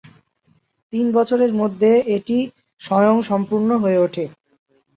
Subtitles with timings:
[0.93, 2.37] তিন বছরের মধ্যে এটি
[2.81, 4.25] স্বয়ংসম্পূর্ণ হয়ে ওঠে।